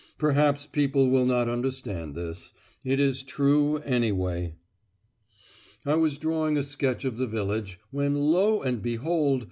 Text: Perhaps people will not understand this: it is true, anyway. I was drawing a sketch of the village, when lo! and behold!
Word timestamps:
Perhaps 0.17 0.65
people 0.65 1.11
will 1.11 1.27
not 1.27 1.47
understand 1.47 2.15
this: 2.15 2.53
it 2.83 2.99
is 2.99 3.21
true, 3.21 3.77
anyway. 3.85 4.55
I 5.85 5.93
was 5.93 6.17
drawing 6.17 6.57
a 6.57 6.63
sketch 6.63 7.05
of 7.05 7.19
the 7.19 7.27
village, 7.27 7.79
when 7.91 8.15
lo! 8.15 8.63
and 8.63 8.81
behold! 8.81 9.39